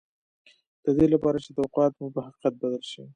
[0.83, 3.03] د دې لپاره چې توقعات مو په حقیقت بدل شي